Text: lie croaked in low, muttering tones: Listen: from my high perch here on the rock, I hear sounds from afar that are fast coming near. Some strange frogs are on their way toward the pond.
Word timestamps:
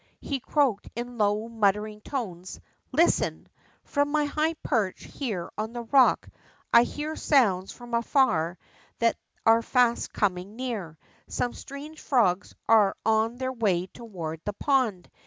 lie 0.23 0.39
croaked 0.43 0.89
in 0.95 1.19
low, 1.19 1.47
muttering 1.47 2.01
tones: 2.01 2.59
Listen: 2.91 3.47
from 3.83 4.11
my 4.11 4.25
high 4.25 4.55
perch 4.63 5.03
here 5.03 5.51
on 5.59 5.73
the 5.73 5.83
rock, 5.83 6.27
I 6.73 6.81
hear 6.81 7.15
sounds 7.15 7.71
from 7.71 7.93
afar 7.93 8.57
that 8.97 9.15
are 9.45 9.61
fast 9.61 10.11
coming 10.11 10.55
near. 10.55 10.97
Some 11.27 11.53
strange 11.53 12.01
frogs 12.01 12.55
are 12.67 12.95
on 13.05 13.35
their 13.35 13.53
way 13.53 13.85
toward 13.85 14.41
the 14.43 14.53
pond. 14.53 15.07